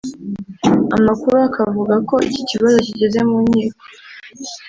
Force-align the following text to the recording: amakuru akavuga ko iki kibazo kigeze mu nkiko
amakuru 0.97 1.35
akavuga 1.47 1.95
ko 2.07 2.15
iki 2.27 2.41
kibazo 2.49 2.77
kigeze 2.85 3.19
mu 3.29 3.37
nkiko 3.45 3.77